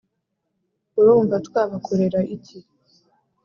urumva 0.99 1.35
twabakorera 1.47 2.19
iki? 2.35 2.57